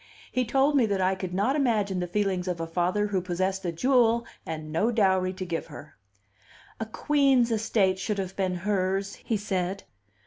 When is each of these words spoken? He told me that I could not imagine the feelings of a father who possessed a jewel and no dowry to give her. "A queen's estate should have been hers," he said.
He 0.31 0.45
told 0.45 0.75
me 0.75 0.87
that 0.87 0.99
I 0.99 1.13
could 1.13 1.31
not 1.31 1.55
imagine 1.55 1.99
the 1.99 2.07
feelings 2.07 2.47
of 2.47 2.59
a 2.59 2.65
father 2.65 3.05
who 3.05 3.21
possessed 3.21 3.63
a 3.65 3.71
jewel 3.71 4.25
and 4.47 4.71
no 4.73 4.89
dowry 4.91 5.31
to 5.33 5.45
give 5.45 5.67
her. 5.67 5.95
"A 6.79 6.87
queen's 6.87 7.51
estate 7.51 7.99
should 7.99 8.17
have 8.17 8.35
been 8.35 8.55
hers," 8.55 9.13
he 9.17 9.37
said. 9.37 9.83